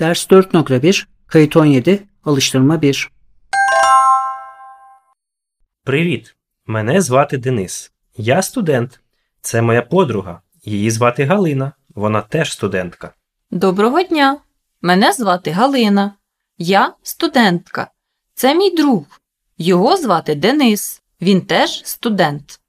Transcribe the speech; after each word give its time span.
Ders 0.00 0.30
4.1 0.30 1.06
Kayıt 1.26 1.56
17 1.56 2.08
Alıştırma 2.24 2.78
1 2.78 3.08
Привіт! 5.84 6.36
Мене 6.66 7.00
звати 7.00 7.38
Денис. 7.38 7.92
Я 8.16 8.42
студент. 8.42 9.00
Це 9.40 9.62
моя 9.62 9.82
подруга. 9.82 10.40
Її 10.64 10.90
звати 10.90 11.24
Галина. 11.24 11.72
Вона 11.94 12.22
теж 12.22 12.52
студентка. 12.52 13.14
Доброго 13.50 14.02
дня! 14.02 14.38
Мене 14.82 15.12
звати 15.12 15.50
Галина. 15.50 16.14
Я 16.58 16.94
студентка. 17.02 17.90
Це 18.34 18.54
мій 18.54 18.70
друг. 18.70 19.04
Його 19.58 19.96
звати 19.96 20.34
Денис. 20.34 21.02
Він 21.20 21.40
теж 21.40 21.82
студент. 21.84 22.59